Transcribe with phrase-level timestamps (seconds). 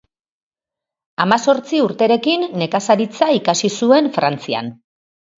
[1.25, 4.73] Hamazortzi urterekin nekazaritza ikasi zuen Frantzian.